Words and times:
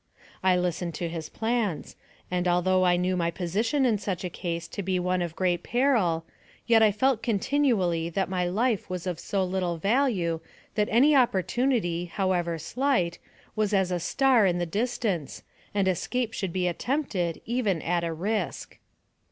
I 0.41 0.55
listened 0.57 0.95
to 0.95 1.09
his 1.09 1.29
plans, 1.29 1.95
and 2.31 2.47
although 2.47 2.85
I 2.87 2.95
knew 2.95 3.15
my 3.15 3.29
po 3.29 3.43
sition 3.43 3.85
in 3.85 3.99
such 3.99 4.23
a 4.23 4.31
case 4.31 4.67
to 4.69 4.81
be 4.81 4.97
one 4.97 5.21
of 5.21 5.35
great 5.35 5.61
peril, 5.61 6.25
yet 6.65 6.81
I 6.81 6.91
felt 6.91 7.21
continually 7.21 8.09
that 8.09 8.27
my 8.27 8.45
life 8.47 8.89
was 8.89 9.05
of 9.05 9.19
so 9.19 9.43
little 9.43 9.77
value 9.77 10.39
that 10.73 10.87
any 10.89 11.15
opportunity, 11.15 12.05
however 12.05 12.57
slight, 12.57 13.19
was 13.55 13.75
as 13.75 13.91
a 13.91 13.99
star 13.99 14.47
in 14.47 14.57
the 14.57 14.65
dis 14.65 14.97
tance, 14.97 15.43
and 15.71 15.87
escape 15.87 16.33
should 16.33 16.51
be 16.51 16.67
attempted, 16.67 17.39
even 17.45 17.79
at 17.83 18.03
a 18.03 18.07
rsk. 18.07 18.77